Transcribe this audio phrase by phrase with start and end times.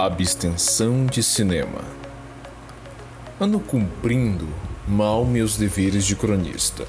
[0.00, 1.80] Abstenção de cinema.
[3.40, 4.46] Ando cumprindo
[4.86, 6.86] mal meus deveres de cronista.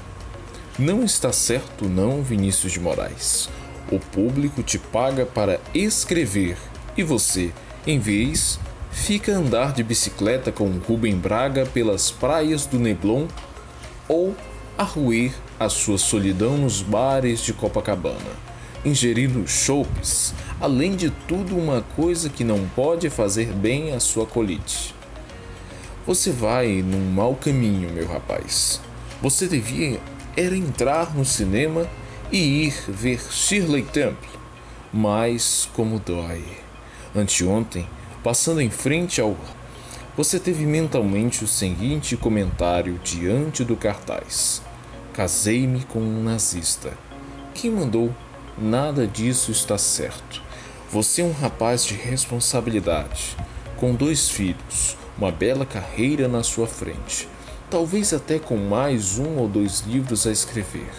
[0.78, 3.50] Não está certo, não, Vinícius de Moraes.
[3.90, 6.56] O público te paga para escrever
[6.96, 7.52] e você,
[7.84, 8.60] em vez,
[8.92, 13.26] fica a andar de bicicleta com Rubem Braga pelas praias do Neblon
[14.06, 14.36] ou
[14.78, 18.50] a ruir a sua solidão nos bares de Copacabana
[18.84, 24.94] ingerindo chopes, além de tudo uma coisa que não pode fazer bem à sua colite.
[26.06, 28.80] Você vai num mau caminho, meu rapaz.
[29.22, 30.00] Você devia
[30.36, 31.88] era entrar no cinema
[32.30, 34.28] e ir ver Shirley Temple.
[34.92, 36.44] Mas como dói.
[37.14, 37.88] Anteontem,
[38.22, 39.36] passando em frente ao
[40.16, 44.60] você teve mentalmente o seguinte comentário diante do cartaz:
[45.12, 46.92] Casei-me com um nazista.
[47.54, 48.14] Quem mandou
[48.62, 50.42] Nada disso está certo.
[50.92, 53.36] Você é um rapaz de responsabilidade,
[53.76, 57.28] com dois filhos, uma bela carreira na sua frente,
[57.70, 60.90] talvez até com mais um ou dois livros a escrever.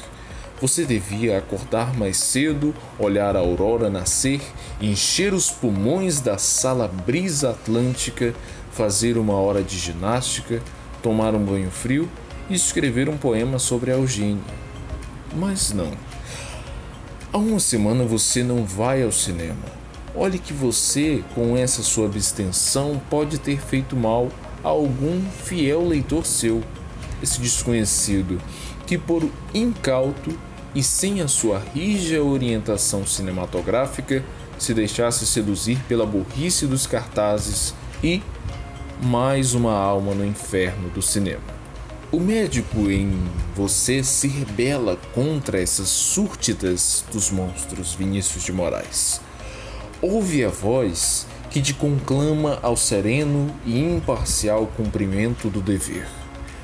[0.61, 4.39] Você devia acordar mais cedo, olhar a aurora nascer,
[4.79, 8.33] encher os pulmões da sala brisa atlântica,
[8.71, 10.63] fazer uma hora de ginástica,
[11.03, 12.09] tomar um banho frio
[12.49, 14.41] e escrever um poema sobre a Eugênia.
[15.35, 15.91] Mas não.
[17.33, 19.80] Há uma semana você não vai ao cinema.
[20.13, 24.29] Olhe que você, com essa sua abstenção, pode ter feito mal
[24.61, 26.61] a algum fiel leitor seu,
[27.23, 28.41] esse desconhecido,
[28.85, 30.37] que por incauto
[30.75, 34.23] e sem a sua rija orientação cinematográfica
[34.59, 37.73] se deixasse seduzir pela burrice dos cartazes
[38.03, 38.21] e
[39.01, 41.41] mais uma alma no inferno do cinema.
[42.11, 43.17] O médico em
[43.55, 49.21] você se rebela contra essas súrtidas dos monstros, Vinícius de Moraes.
[50.03, 56.07] Ouve a voz que te conclama ao sereno e imparcial cumprimento do dever.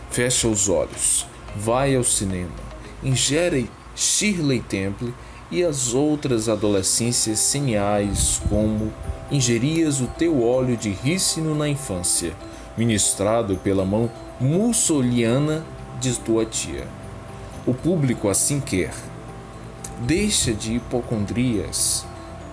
[0.10, 1.24] Fecha os olhos,
[1.56, 2.56] vai ao cinema,
[3.04, 5.14] ingere Shirley Temple
[5.52, 8.92] e as outras adolescências seniais como
[9.32, 12.34] ingerias o teu óleo de rícino na infância,
[12.76, 14.10] ministrado pela mão
[14.40, 15.64] mussoliana
[16.00, 16.88] de tua tia.
[17.68, 18.96] O público assim quer.
[20.00, 22.04] Deixa de hipocondrias.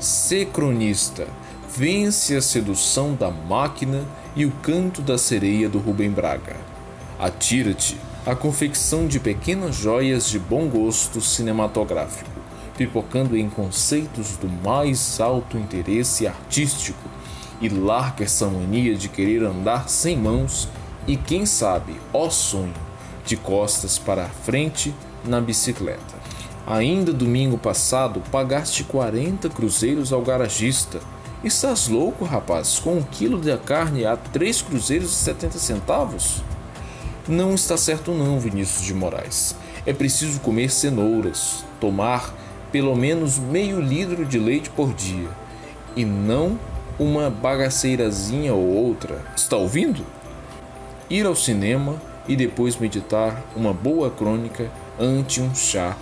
[0.04, 1.26] Sê cronista.
[1.74, 4.04] Vence a sedução da máquina
[4.36, 6.56] e o canto da sereia do Rubem Braga.
[7.18, 12.28] Atira-te à confecção de pequenas joias de bom gosto cinematográfico,
[12.76, 17.08] pipocando em conceitos do mais alto interesse artístico
[17.58, 20.68] e larga essa mania de querer andar sem mãos
[21.06, 22.74] e quem sabe, ó sonho,
[23.24, 24.94] de costas para a frente
[25.24, 26.23] na bicicleta.
[26.66, 31.00] Ainda domingo passado pagaste 40 cruzeiros ao garagista.
[31.42, 32.78] Estás louco, rapaz?
[32.78, 36.42] Com um quilo de carne a 3 cruzeiros e 70 centavos?
[37.28, 39.54] Não está certo não, Vinícius de Moraes.
[39.84, 42.34] É preciso comer cenouras, tomar
[42.72, 45.28] pelo menos meio litro de leite por dia
[45.94, 46.58] e não
[46.98, 49.22] uma bagaceirazinha ou outra.
[49.36, 50.04] Está ouvindo?
[51.08, 51.96] ir ao cinema
[52.26, 55.96] e depois meditar uma boa crônica ante um chá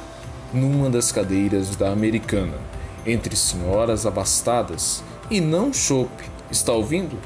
[0.52, 2.58] numa das cadeiras da americana,
[3.06, 7.18] entre senhoras abastadas, e não chope, está ouvindo?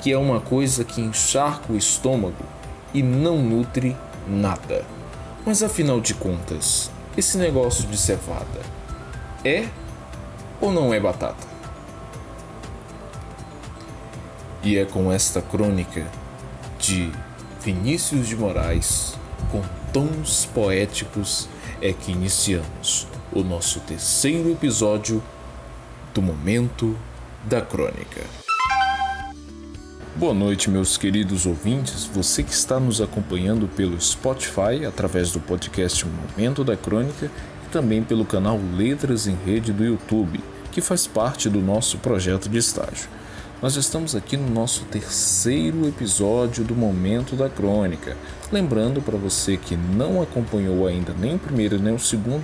[0.00, 2.44] Que é uma coisa que encharca o estômago
[2.92, 4.84] e não nutre nada.
[5.46, 8.60] Mas afinal de contas, esse negócio de cevada
[9.44, 9.66] é
[10.60, 11.46] ou não é batata?
[14.62, 16.06] E é com esta crônica
[16.78, 17.10] de
[17.60, 19.14] Vinícius de Moraes,
[19.50, 19.60] com
[19.92, 21.48] tons poéticos,
[21.80, 25.22] é que iniciamos o nosso terceiro episódio
[26.14, 26.96] do Momento
[27.44, 28.22] da Crônica.
[30.16, 36.06] Boa noite, meus queridos ouvintes, você que está nos acompanhando pelo Spotify através do podcast
[36.06, 37.30] Momento da Crônica
[37.66, 40.40] e também pelo canal Letras em Rede do YouTube,
[40.70, 43.08] que faz parte do nosso projeto de estágio.
[43.62, 48.16] Nós estamos aqui no nosso terceiro episódio do Momento da Crônica.
[48.50, 52.42] Lembrando para você que não acompanhou ainda nem o primeiro nem o segundo,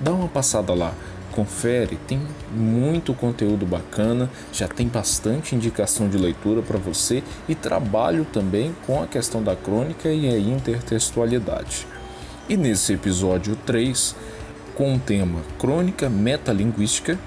[0.00, 0.94] dá uma passada lá,
[1.32, 2.18] confere, tem
[2.50, 9.02] muito conteúdo bacana, já tem bastante indicação de leitura para você e trabalho também com
[9.02, 11.86] a questão da crônica e a intertextualidade.
[12.48, 14.16] E nesse episódio 3,
[14.74, 17.18] com o tema Crônica Metalinguística,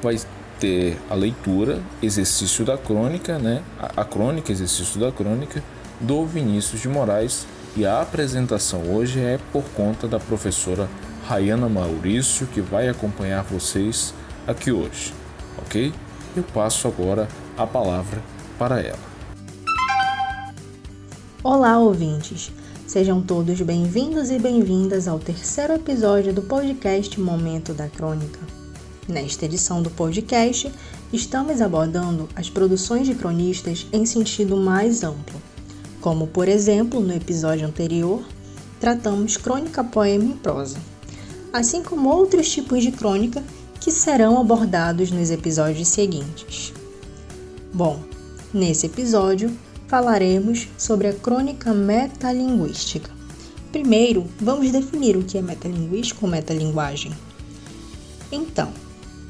[0.00, 0.14] vai
[0.58, 3.62] ter a leitura, exercício da crônica, né?
[3.78, 5.62] A, a crônica, exercício da crônica
[6.00, 7.46] do Vinícius de Moraes
[7.76, 10.88] e a apresentação hoje é por conta da professora
[11.26, 14.14] Rayana Maurício que vai acompanhar vocês
[14.46, 15.12] aqui hoje,
[15.58, 15.92] ok?
[16.36, 18.20] Eu passo agora a palavra
[18.58, 19.14] para ela.
[21.42, 22.50] Olá, ouvintes!
[22.86, 28.63] Sejam todos bem-vindos e bem-vindas ao terceiro episódio do podcast Momento da Crônica.
[29.06, 30.72] Nesta edição do podcast,
[31.12, 35.40] estamos abordando as produções de cronistas em sentido mais amplo,
[36.00, 38.24] como, por exemplo, no episódio anterior,
[38.80, 40.78] tratamos crônica, poema e prosa,
[41.52, 43.44] assim como outros tipos de crônica
[43.78, 46.72] que serão abordados nos episódios seguintes.
[47.74, 48.00] Bom,
[48.54, 49.54] nesse episódio
[49.86, 53.10] falaremos sobre a crônica metalinguística.
[53.70, 57.12] Primeiro, vamos definir o que é metalinguística ou metalinguagem.
[58.32, 58.72] Então,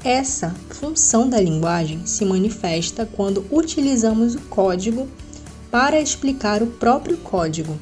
[0.05, 5.07] essa função da linguagem se manifesta quando utilizamos o código
[5.71, 7.75] para explicar o próprio código.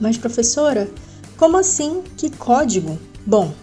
[0.00, 0.90] Mas, professora,
[1.36, 2.02] como assim?
[2.16, 2.98] Que código?
[3.24, 3.54] Bom,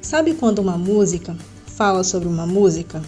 [0.00, 1.36] sabe quando uma música
[1.66, 3.02] fala sobre uma música?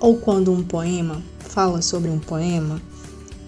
[0.00, 2.82] Ou quando um poema fala sobre um poema?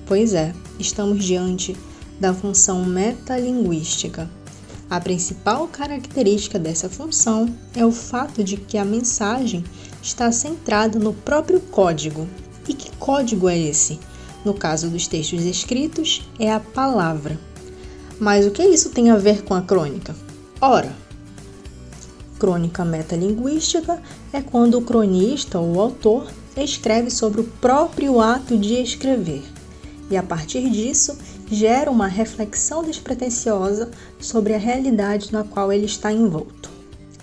[0.07, 1.77] Pois é, estamos diante
[2.21, 4.31] da função metalinguística.
[4.93, 9.65] A principal característica dessa função é o fato de que a mensagem
[10.03, 12.29] está centrada no próprio código.
[12.69, 13.99] E que código é esse?
[14.45, 17.41] No caso dos textos escritos, é a palavra.
[18.21, 20.15] Mas o que isso tem a ver com a crônica?
[20.61, 20.95] Ora,
[22.39, 23.99] crônica metalinguística
[24.31, 29.43] é quando o cronista ou o autor escreve sobre o próprio ato de escrever
[30.13, 31.17] e, a partir disso,
[31.53, 36.71] gera uma reflexão despretensiosa sobre a realidade na qual ele está envolto.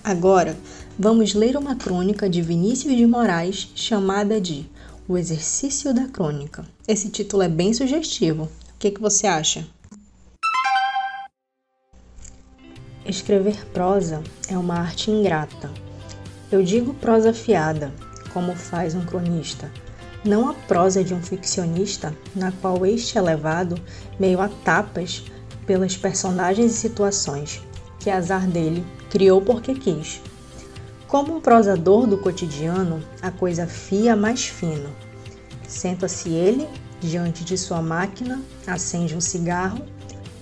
[0.04, 0.56] Agora,
[0.96, 4.70] vamos ler uma crônica de Vinícius de Moraes chamada de
[5.08, 6.64] O Exercício da Crônica.
[6.86, 8.44] Esse título é bem sugestivo.
[8.44, 9.66] O que, que você acha?
[13.04, 15.68] Escrever prosa é uma arte ingrata.
[16.52, 17.92] Eu digo prosa fiada,
[18.32, 19.68] como faz um cronista
[20.24, 23.76] não a prosa de um ficcionista, na qual este é levado
[24.18, 25.24] meio a tapas
[25.66, 27.62] pelas personagens e situações
[27.98, 30.20] que azar dele criou porque quis.
[31.06, 34.90] Como um prosador do cotidiano, a coisa fia mais fino.
[35.66, 36.68] Senta-se ele
[37.00, 39.84] diante de sua máquina, acende um cigarro,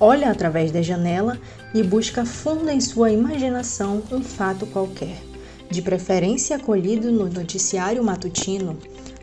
[0.01, 1.39] olha através da janela
[1.73, 5.23] e busca fundo em sua imaginação um fato qualquer,
[5.71, 8.77] de preferência acolhido no noticiário matutino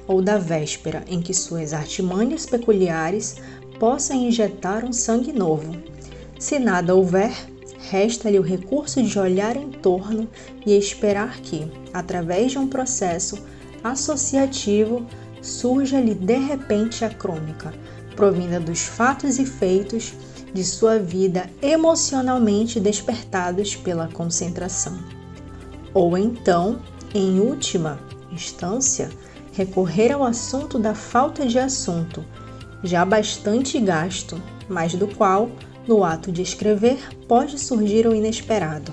[0.07, 3.35] ou da véspera em que suas artimanhas peculiares
[3.79, 5.75] possam injetar um sangue novo.
[6.39, 7.33] Se nada houver,
[7.89, 10.27] resta-lhe o recurso de olhar em torno
[10.65, 13.37] e esperar que, através de um processo
[13.83, 15.05] associativo,
[15.41, 17.73] surja-lhe de repente a crônica,
[18.15, 20.13] provinda dos fatos e feitos
[20.53, 24.97] de sua vida emocionalmente despertados pela concentração.
[25.93, 26.81] Ou então,
[27.13, 27.99] em última
[28.31, 29.09] instância,
[29.55, 32.23] recorrer ao assunto da falta de assunto,
[32.83, 35.49] já bastante gasto, mas do qual,
[35.87, 38.91] no ato de escrever, pode surgir o inesperado.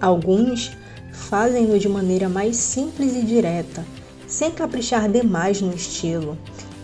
[0.00, 0.70] Alguns
[1.12, 3.84] fazem-no de maneira mais simples e direta,
[4.26, 6.38] sem caprichar demais no estilo,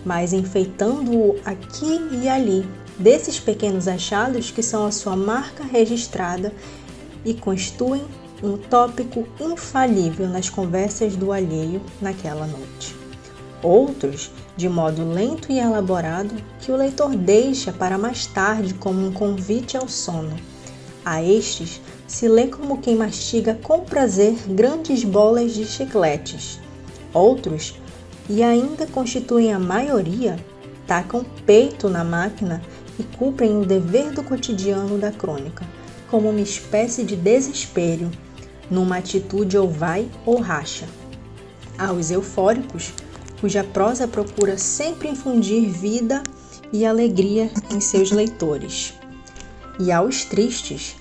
[0.04, 2.66] mas enfeitando-o aqui e ali,
[2.98, 6.52] desses pequenos achados que são a sua marca registrada
[7.24, 8.02] e constituem
[8.42, 12.96] um tópico infalível nas conversas do alheio naquela noite.
[13.62, 19.12] Outros, de modo lento e elaborado, que o leitor deixa para mais tarde como um
[19.12, 20.34] convite ao sono.
[21.04, 26.58] A estes se lê como quem mastiga com prazer grandes bolas de chicletes.
[27.14, 27.80] Outros,
[28.28, 30.36] e ainda constituem a maioria,
[30.86, 32.60] tacam peito na máquina
[32.98, 35.64] e cumprem o dever do cotidiano da crônica,
[36.10, 38.10] como uma espécie de desespero
[38.72, 40.88] numa atitude ou vai ou racha.
[41.78, 42.92] Aos eufóricos,
[43.40, 46.22] cuja prosa procura sempre infundir vida
[46.72, 48.94] e alegria em seus leitores.
[49.78, 50.96] E aos tristes,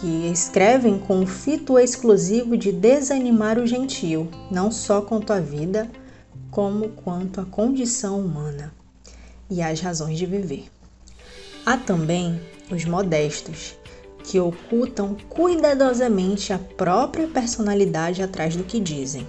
[0.00, 5.90] que escrevem com o fito exclusivo de desanimar o gentio, não só quanto à vida,
[6.50, 8.74] como quanto à condição humana
[9.48, 10.66] e às razões de viver.
[11.64, 13.76] Há também os modestos,
[14.24, 19.26] que ocultam cuidadosamente a própria personalidade atrás do que dizem.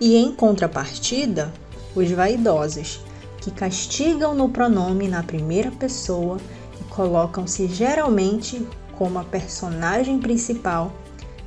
[0.00, 1.52] E em contrapartida,
[1.94, 3.00] os vaidosos,
[3.40, 6.38] que castigam no pronome na primeira pessoa
[6.80, 10.92] e colocam-se geralmente como a personagem principal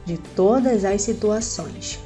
[0.06, 2.00] de todas as situações.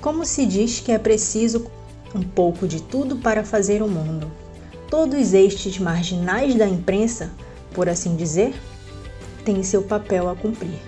[0.00, 1.66] Como se diz que é preciso
[2.14, 4.30] um pouco de tudo para fazer o mundo.
[4.90, 7.30] Todos estes marginais da imprensa,
[7.72, 8.54] por assim dizer,
[9.48, 10.78] têm seu papel a cumprir.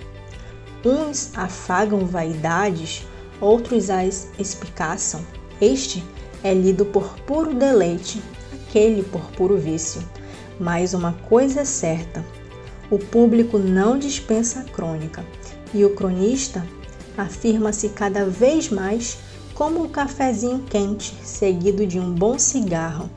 [0.85, 3.07] Uns afagam vaidades,
[3.41, 5.23] outros as espicaçam.
[5.59, 6.05] Este
[6.45, 10.03] é lido por puro deleite, aquele por puro vício.
[10.59, 12.23] Mas uma coisa é certa:
[12.91, 15.25] o público não dispensa a crônica,
[15.73, 16.63] e o cronista
[17.17, 19.17] afirma-se cada vez mais
[19.55, 23.09] como um cafezinho quente seguido de um bom cigarro,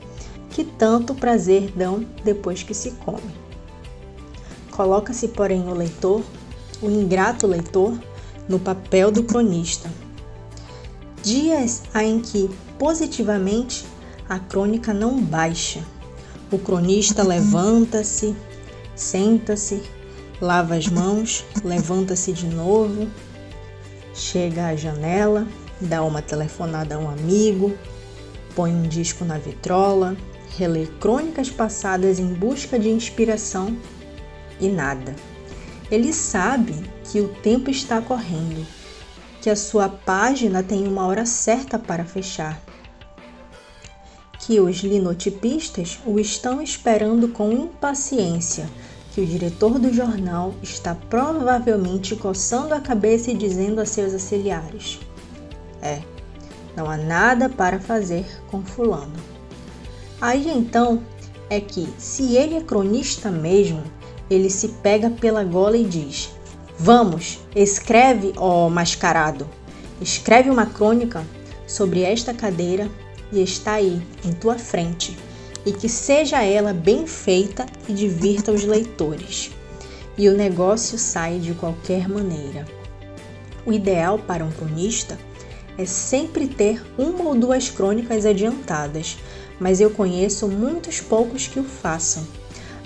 [0.48, 3.43] que tanto prazer dão depois que se come.
[4.74, 6.20] Coloca-se, porém, o leitor,
[6.82, 7.96] o ingrato leitor,
[8.48, 9.88] no papel do cronista.
[11.22, 13.86] Dias há em que, positivamente,
[14.28, 15.80] a crônica não baixa.
[16.50, 18.34] O cronista levanta-se,
[18.96, 19.80] senta-se,
[20.40, 23.08] lava as mãos, levanta-se de novo,
[24.12, 25.46] chega à janela,
[25.80, 27.78] dá uma telefonada a um amigo,
[28.56, 30.16] põe um disco na vitrola,
[30.58, 33.76] relê crônicas passadas em busca de inspiração
[34.60, 35.14] e nada.
[35.90, 38.66] Ele sabe que o tempo está correndo,
[39.40, 42.60] que a sua página tem uma hora certa para fechar,
[44.40, 48.68] que os linotipistas o estão esperando com impaciência,
[49.12, 54.98] que o diretor do jornal está provavelmente coçando a cabeça e dizendo a seus auxiliares:
[55.80, 56.02] É,
[56.76, 59.14] não há nada para fazer com Fulano.
[60.20, 61.02] Aí então
[61.48, 63.82] é que, se ele é cronista mesmo,
[64.30, 66.30] ele se pega pela gola e diz:
[66.78, 69.48] Vamos, escreve, ó mascarado,
[70.00, 71.24] escreve uma crônica
[71.66, 72.90] sobre esta cadeira
[73.32, 75.16] e está aí, em tua frente,
[75.64, 79.50] e que seja ela bem feita e divirta os leitores.
[80.16, 82.64] E o negócio sai de qualquer maneira.
[83.66, 85.18] O ideal para um cronista
[85.76, 89.16] é sempre ter uma ou duas crônicas adiantadas,
[89.58, 92.24] mas eu conheço muitos poucos que o façam.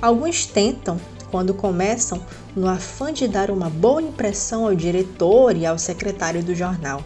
[0.00, 0.98] Alguns tentam
[1.30, 2.22] quando começam
[2.54, 7.02] no afã de dar uma boa impressão ao diretor e ao secretário do jornal.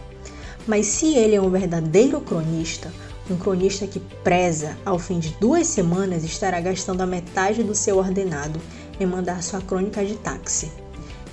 [0.67, 2.91] Mas se ele é um verdadeiro cronista,
[3.29, 7.97] um cronista que preza, ao fim de duas semanas, estará gastando a metade do seu
[7.97, 8.59] ordenado
[8.99, 10.71] em mandar sua crônica de táxi.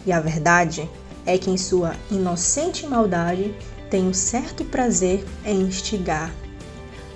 [0.06, 0.88] E a verdade
[1.26, 3.54] é que, em sua inocente maldade,
[3.90, 6.32] tem um certo prazer em instigar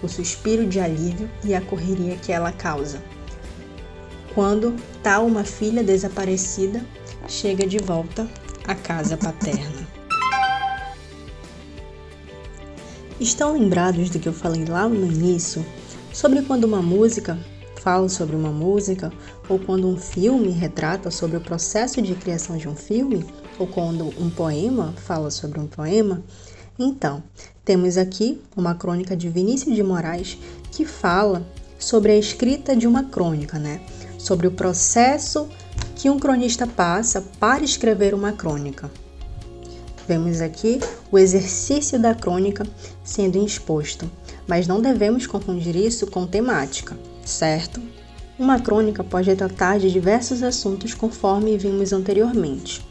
[0.03, 3.01] o suspiro de alívio e a correria que ela causa
[4.35, 6.85] quando tal uma filha desaparecida
[7.29, 8.29] chega de volta
[8.67, 9.87] à casa paterna.
[13.21, 15.65] Estão lembrados do que eu falei lá no início
[16.13, 17.39] sobre quando uma música
[17.85, 19.13] fala sobre uma música,
[19.47, 23.27] ou quando um filme retrata sobre o processo de criação de um filme,
[23.59, 26.23] ou quando um poema fala sobre um poema?
[26.79, 27.23] Então,
[27.63, 30.39] temos aqui uma crônica de Vinícius de Moraes
[30.73, 31.47] que fala
[31.79, 33.83] sobre a escrita de uma crônica, né?
[34.25, 35.47] Sobre o processo
[35.95, 38.91] que um cronista passa para escrever uma crônica.
[40.09, 40.81] Vemos aqui
[41.13, 42.67] o exercício da crônica
[43.05, 44.11] sendo exposto,
[44.47, 47.83] mas não devemos confundir isso com temática, certo?
[48.39, 52.83] Uma crônica pode tratar de diversos assuntos conforme vimos anteriormente,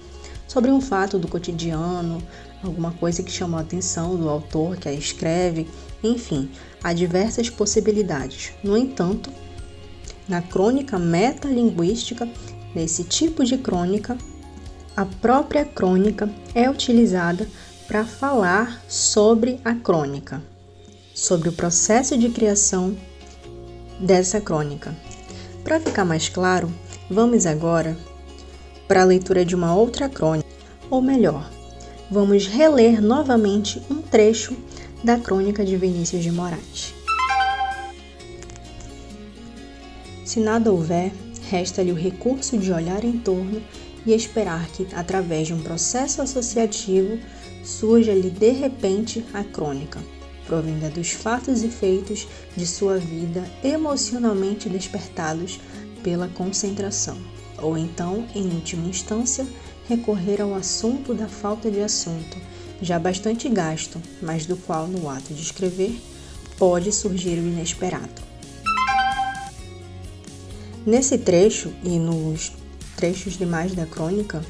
[0.48, 2.22] sobre um fato do cotidiano,
[2.63, 5.68] alguma coisa que chamou a atenção do autor que a escreve,
[6.04, 6.52] enfim,
[6.84, 8.52] há diversas possibilidades.
[8.63, 9.32] No entanto,
[10.27, 12.27] na crônica metalinguística,
[12.74, 14.18] nesse tipo de crônica,
[14.96, 17.48] a própria crônica é utilizada
[17.88, 20.42] para falar sobre a crônica,
[21.13, 22.96] sobre o processo de criação
[24.00, 24.96] dessa crônica.
[25.63, 26.72] Para ficar mais claro,
[27.10, 27.98] vamos agora
[28.88, 30.48] para a leitura de uma outra crônica,
[30.89, 31.50] ou melhor,
[32.10, 34.56] vamos reler novamente um trecho
[35.03, 36.93] da crônica de Vinícius de Moraes.
[40.34, 41.12] Se nada houver,
[41.52, 43.62] resta-lhe o recurso de olhar em torno
[44.04, 47.20] e esperar que, através de um processo associativo,
[47.63, 50.00] surja-lhe de repente a crônica,
[50.48, 55.60] provinda dos fatos e feitos de sua vida emocionalmente despertados
[56.02, 57.20] pela concentração,
[57.62, 59.46] ou então, em última instância,
[59.88, 62.38] recorrer ao assunto da falta de assunto,
[62.82, 65.96] já bastante gasto, mas do qual, no ato de escrever,
[66.58, 68.33] pode surgir o inesperado.
[70.86, 72.52] Nesse trecho e nos
[72.98, 74.44] trechos demais da crônica,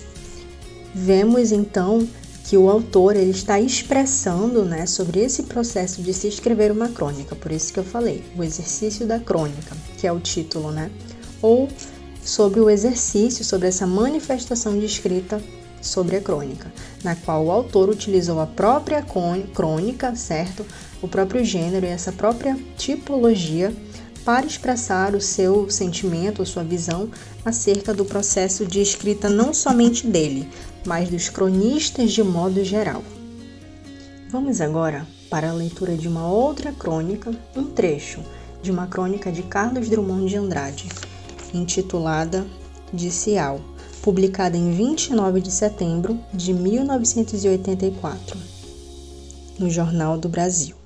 [0.93, 2.07] vemos então
[2.45, 7.35] que o autor ele está expressando né, sobre esse processo de se escrever uma crônica,
[7.35, 10.91] por isso que eu falei, o exercício da crônica, que é o título, né?
[11.41, 11.69] Ou
[12.23, 15.41] sobre o exercício, sobre essa manifestação de escrita
[15.81, 16.71] sobre a crônica,
[17.03, 19.05] na qual o autor utilizou a própria
[19.53, 20.65] crônica, certo?
[21.01, 23.73] O próprio gênero e essa própria tipologia
[24.23, 27.09] para expressar o seu sentimento, a sua visão
[27.43, 30.47] acerca do processo de escrita não somente dele,
[30.85, 33.03] mas dos cronistas de modo geral.
[34.29, 38.21] Vamos agora para a leitura de uma outra crônica, um trecho
[38.61, 40.87] de uma crônica de Carlos Drummond de Andrade,
[41.53, 42.45] intitulada
[42.93, 43.59] De Cial,
[44.01, 48.39] publicada em 29 de setembro de 1984,
[49.59, 50.82] no Jornal do Brasil.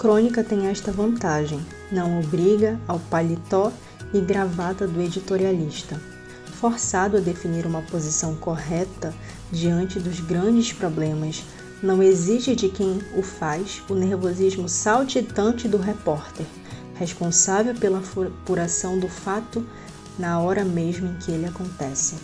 [0.00, 1.60] Crônica tem esta vantagem:
[1.92, 3.70] não obriga ao paletó
[4.14, 6.00] e gravata do editorialista,
[6.58, 9.12] forçado a definir uma posição correta
[9.52, 11.44] diante dos grandes problemas,
[11.82, 16.46] não exige de quem o faz o nervosismo saltitante do repórter,
[16.94, 19.62] responsável pela apuração do fato
[20.18, 22.14] na hora mesmo em que ele acontece.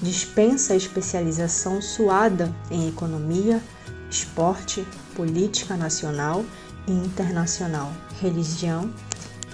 [0.00, 3.62] Dispensa a especialização suada em economia,
[4.10, 6.42] esporte, política nacional
[6.88, 8.90] e internacional, religião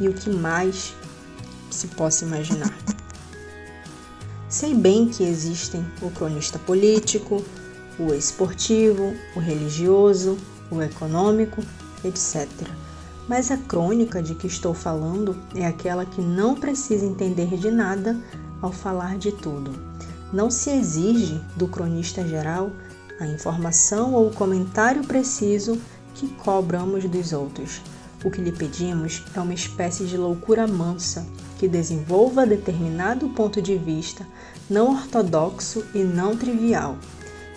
[0.01, 0.95] e o que mais
[1.71, 2.73] se possa imaginar.
[4.49, 7.45] Sei bem que existem o cronista político,
[7.99, 10.39] o esportivo, o religioso,
[10.71, 11.63] o econômico,
[12.05, 12.49] etc.
[13.29, 18.17] Mas a crônica de que estou falando é aquela que não precisa entender de nada
[18.61, 19.73] ao falar de tudo.
[20.33, 22.71] Não se exige do cronista geral
[23.21, 25.81] a informação ou o comentário preciso
[26.15, 27.81] que cobramos dos outros.
[28.25, 31.27] O que lhe pedimos é uma espécie de loucura mansa
[31.59, 34.27] que desenvolva determinado ponto de vista
[34.69, 36.97] não ortodoxo e não trivial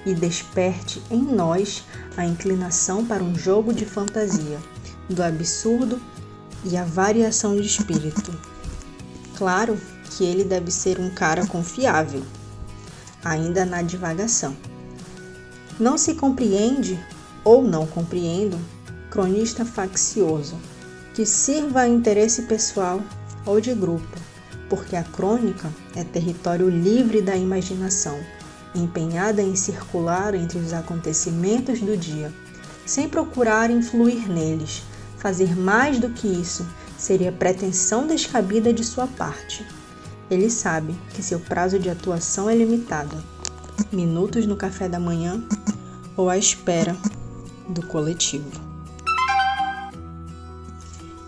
[0.05, 1.83] e desperte em nós
[2.15, 4.57] a inclinação para um jogo de fantasia,
[5.09, 6.01] do absurdo
[6.63, 8.37] e a variação de espírito.
[9.37, 9.77] Claro
[10.11, 12.23] que ele deve ser um cara confiável,
[13.23, 14.55] ainda na divagação.
[15.79, 16.99] Não se compreende
[17.47, 18.59] ou não compreendo,
[19.09, 20.57] cronista faccioso,
[21.13, 23.01] que sirva a interesse pessoal
[23.45, 24.17] ou de grupo,
[24.69, 28.19] porque a crônica é território livre da imaginação,
[28.75, 32.33] empenhada em circular entre os acontecimentos do dia,
[32.85, 34.83] sem procurar influir neles.
[35.17, 39.65] Fazer mais do que isso seria pretensão descabida de sua parte.
[40.29, 43.15] Ele sabe que seu prazo de atuação é limitado.
[43.89, 45.41] Minutos no café da manhã
[46.17, 46.93] ou à espera
[47.69, 48.59] do coletivo.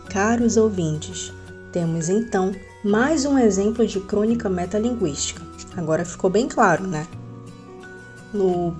[0.09, 1.31] Caros ouvintes,
[1.71, 2.51] temos então
[2.83, 5.41] mais um exemplo de crônica metalinguística.
[5.77, 7.07] Agora ficou bem claro, né?
[8.33, 8.75] No,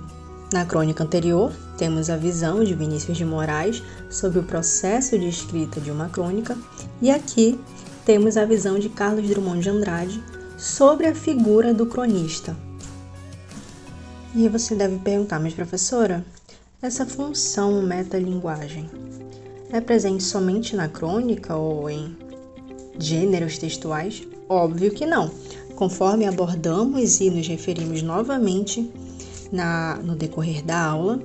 [0.52, 5.80] na crônica anterior, temos a visão de Vinícius de Moraes sobre o processo de escrita
[5.80, 6.56] de uma crônica,
[7.00, 7.60] e aqui
[8.04, 10.24] temos a visão de Carlos Drummond de Andrade
[10.58, 12.56] sobre a figura do cronista.
[14.34, 16.24] E você deve perguntar, mas professora,
[16.82, 18.88] essa função metalinguagem
[19.70, 22.16] é presente somente na crônica ou em
[22.98, 24.26] gêneros textuais?
[24.48, 25.30] Óbvio que não.
[25.76, 28.90] Conforme abordamos e nos referimos novamente
[29.52, 31.22] na, no decorrer da aula,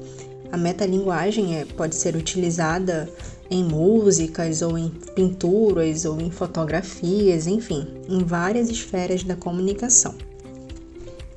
[0.52, 3.10] a metalinguagem é, pode ser utilizada
[3.50, 10.16] em músicas ou em pinturas ou em fotografias, enfim, em várias esferas da comunicação.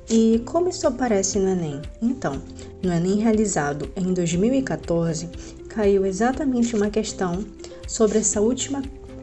[0.09, 1.81] E como isso aparece no Enem?
[2.01, 2.41] Então,
[2.81, 5.29] no Enem realizado em 2014,
[5.67, 7.45] caiu exatamente uma questão
[7.87, 8.81] sobre essa última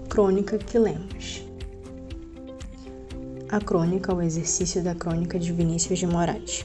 [0.09, 1.45] crônica que lemos.
[3.49, 6.65] A crônica, o exercício da crônica de Vinícius de Moraes.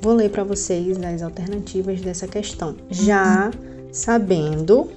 [0.00, 3.50] Vou ler para vocês as alternativas dessa questão, já
[3.92, 4.90] sabendo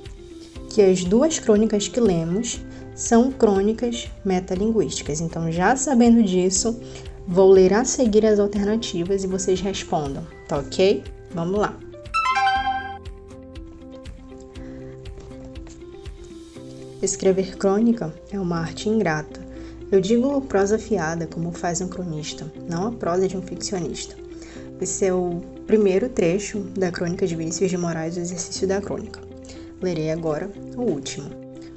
[0.70, 2.62] que as duas crônicas que lemos
[2.96, 5.20] são crônicas metalinguísticas.
[5.20, 6.80] Então, já sabendo disso,
[7.28, 11.04] Vou ler a seguir as alternativas e vocês respondam, tá ok?
[11.34, 11.78] Vamos lá.
[17.02, 19.42] Escrever crônica é uma arte ingrata.
[19.92, 24.16] Eu digo prosa fiada, como faz um cronista, não a prosa de um ficcionista.
[24.80, 29.22] Esse é o primeiro trecho da crônica de Vinícius de Moraes, o exercício da crônica.
[29.82, 31.30] Lerei agora o último.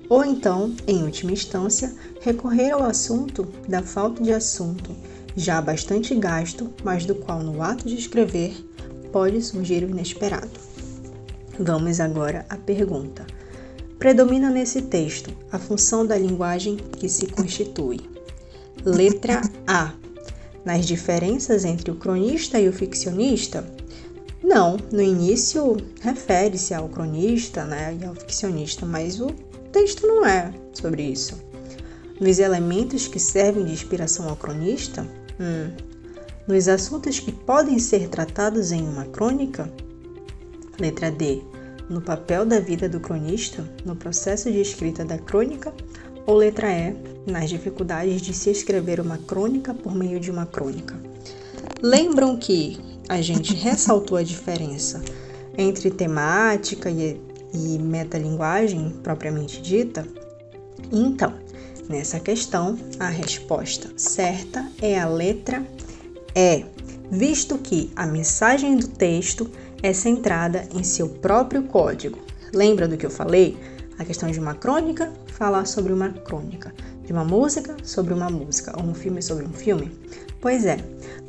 [0.08, 4.94] Ou então, em última instância, recorrer ao assunto da falta de assunto
[5.36, 8.54] já bastante gasto, mas do qual no ato de escrever
[9.12, 10.50] pode surgir o inesperado.
[11.58, 13.26] Vamos agora à pergunta.
[13.98, 18.00] Predomina nesse texto a função da linguagem que se constitui.
[18.84, 19.92] Letra A.
[20.64, 23.64] Nas diferenças entre o cronista e o ficcionista?
[24.42, 29.28] Não, no início refere-se ao cronista né, e ao ficcionista, mas o
[29.72, 31.40] texto não é sobre isso.
[32.20, 35.06] Nos elementos que servem de inspiração ao cronista,
[35.40, 35.70] Hum.
[36.46, 39.70] Nos assuntos que podem ser tratados em uma crônica?
[40.78, 41.42] Letra D.
[41.88, 45.72] No papel da vida do cronista, no processo de escrita da crônica?
[46.26, 46.96] Ou letra E.
[47.26, 50.94] Nas dificuldades de se escrever uma crônica por meio de uma crônica?
[51.82, 55.02] Lembram que a gente ressaltou a diferença
[55.56, 57.20] entre temática e,
[57.52, 60.06] e metalinguagem propriamente dita?
[60.92, 61.43] Então,
[61.88, 65.64] nessa questão, a resposta certa é a letra
[66.34, 66.64] E,
[67.10, 69.50] visto que a mensagem do texto
[69.82, 72.18] é centrada em seu próprio código.
[72.52, 73.56] Lembra do que eu falei?
[73.98, 76.74] A questão de uma crônica, falar sobre uma crônica.
[77.04, 78.72] De uma música, sobre uma música.
[78.76, 79.92] Ou um filme sobre um filme.
[80.40, 80.78] Pois é,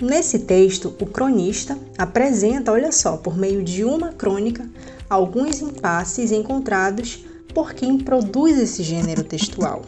[0.01, 4.67] nesse texto, o cronista apresenta, olha só, por meio de uma crônica,
[5.09, 9.83] alguns impasses encontrados por quem produz esse gênero textual.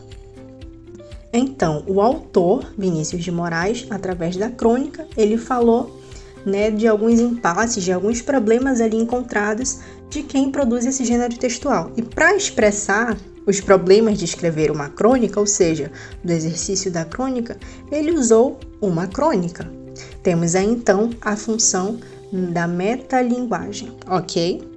[1.32, 6.02] Então, o autor, Vinícius de Moraes, através da crônica, ele falou
[6.46, 11.92] né, de alguns impasses, de alguns problemas ali encontrados de quem produz esse gênero textual.
[11.98, 15.92] E para expressar os problemas de escrever uma crônica, ou seja,
[16.24, 17.58] do exercício da crônica,
[17.92, 19.70] ele usou uma crônica.
[20.24, 22.00] Temos aí então a função
[22.32, 24.68] da metalinguagem, ok?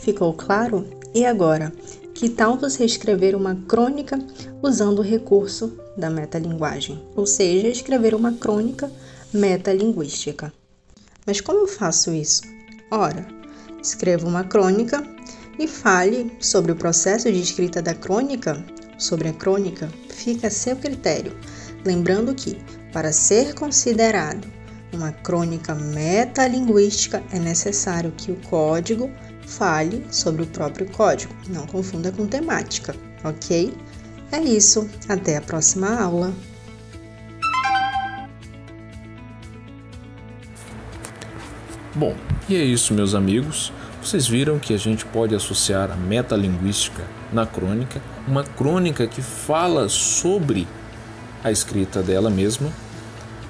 [0.00, 0.84] Ficou claro?
[1.14, 1.72] E agora,
[2.16, 4.18] que tal você escrever uma crônica
[4.62, 8.90] usando o recurso da metalinguagem, ou seja, escrever uma crônica
[9.34, 10.50] metalinguística?
[11.26, 12.40] Mas como eu faço isso?
[12.90, 13.26] Ora,
[13.82, 15.06] escreva uma crônica
[15.58, 18.64] e fale sobre o processo de escrita da crônica.
[18.96, 21.36] Sobre a crônica, fica a seu critério,
[21.84, 22.56] lembrando que,
[22.94, 24.50] para ser considerado
[24.90, 29.10] uma crônica metalinguística, é necessário que o código
[29.46, 33.72] fale sobre o próprio código, não confunda com temática, ok?
[34.32, 36.32] É isso, até a próxima aula!
[41.94, 42.14] Bom,
[42.48, 43.72] e é isso, meus amigos.
[44.02, 49.88] Vocês viram que a gente pode associar a metalinguística na crônica, uma crônica que fala
[49.88, 50.68] sobre
[51.42, 52.70] a escrita dela mesma,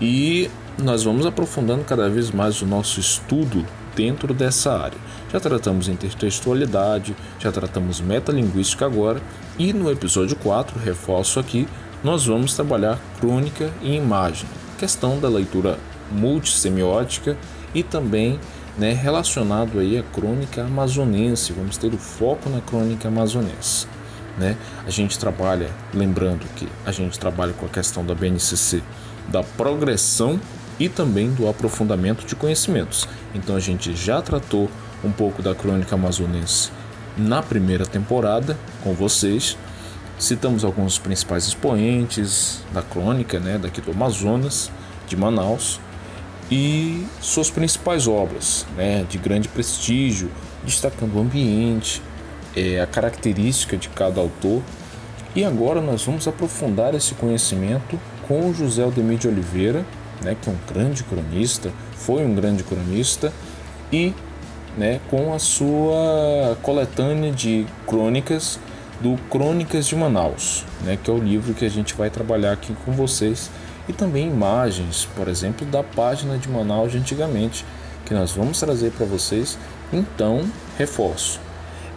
[0.00, 4.98] e nós vamos aprofundando cada vez mais o nosso estudo dentro dessa área.
[5.32, 9.20] Já tratamos intertextualidade, já tratamos metalinguística agora,
[9.58, 11.66] e no episódio 4, reforço aqui,
[12.04, 14.46] nós vamos trabalhar crônica e imagem,
[14.78, 15.78] questão da leitura
[16.12, 17.36] multissemiótica
[17.74, 18.38] e também
[18.78, 21.52] né, relacionado aí à crônica amazonense.
[21.52, 23.88] Vamos ter o foco na crônica amazonense.
[24.38, 24.56] Né?
[24.86, 28.82] A gente trabalha, lembrando que a gente trabalha com a questão da BNCC,
[29.28, 30.38] da progressão
[30.78, 33.08] e também do aprofundamento de conhecimentos.
[33.34, 34.70] Então a gente já tratou
[35.04, 36.70] um pouco da crônica amazonense
[37.16, 39.56] na primeira temporada com vocês.
[40.18, 44.70] Citamos alguns principais expoentes da crônica, né, daqui do Amazonas,
[45.06, 45.78] de Manaus,
[46.50, 50.30] e suas principais obras, né, de grande prestígio,
[50.64, 52.02] destacando o ambiente,
[52.54, 54.62] é, a característica de cada autor.
[55.34, 59.84] E agora nós vamos aprofundar esse conhecimento com José Aldemir de Oliveira,
[60.22, 63.32] né, que é um grande cronista, foi um grande cronista,
[63.92, 64.14] e
[64.76, 68.58] né, com a sua coletânea de crônicas
[69.00, 72.74] do Crônicas de Manaus, né, que é o livro que a gente vai trabalhar aqui
[72.84, 73.50] com vocês
[73.88, 77.64] e também imagens, por exemplo, da página de Manaus de antigamente,
[78.04, 79.58] que nós vamos trazer para vocês.
[79.92, 80.44] Então,
[80.78, 81.40] reforço.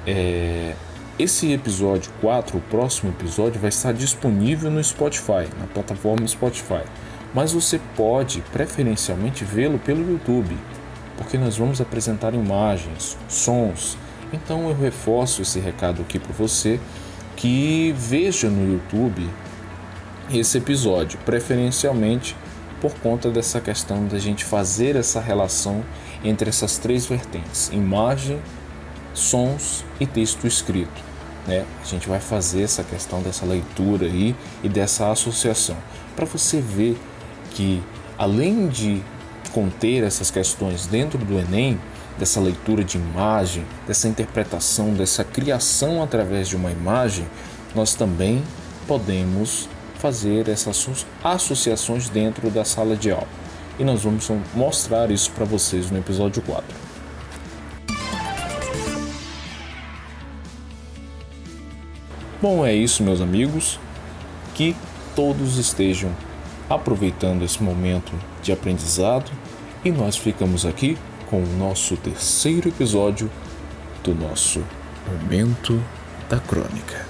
[0.06, 0.76] É,
[1.18, 6.84] esse episódio 4, o próximo episódio, vai estar disponível no Spotify, na plataforma Spotify.
[7.34, 10.58] Mas você pode preferencialmente vê-lo pelo YouTube,
[11.18, 13.98] porque nós vamos apresentar imagens, sons.
[14.34, 16.80] Então eu reforço esse recado aqui para você
[17.36, 19.30] que veja no YouTube
[20.32, 22.36] esse episódio, preferencialmente
[22.82, 25.84] por conta dessa questão da gente fazer essa relação
[26.24, 28.40] entre essas três vertentes: imagem,
[29.14, 31.10] sons e texto escrito.
[31.48, 31.66] Né?
[31.82, 35.78] A gente vai fazer essa questão dessa leitura aí e dessa associação
[36.16, 36.98] para você ver
[37.60, 37.84] que
[38.18, 39.04] além de
[39.52, 41.78] conter essas questões dentro do Enem,
[42.18, 47.28] dessa leitura de imagem, dessa interpretação, dessa criação através de uma imagem,
[47.76, 48.42] nós também
[48.88, 53.28] podemos fazer essas associações dentro da sala de aula.
[53.78, 56.64] E nós vamos mostrar isso para vocês no episódio 4.
[62.42, 63.78] Bom, é isso, meus amigos.
[64.56, 64.74] Que
[65.14, 66.16] todos estejam
[66.70, 68.12] aproveitando esse momento
[68.44, 69.32] de aprendizado
[69.84, 70.98] e nós ficamos aqui
[71.30, 73.30] com o nosso terceiro episódio
[74.04, 74.64] do nosso
[75.08, 75.82] Momento
[76.30, 77.09] da Crônica.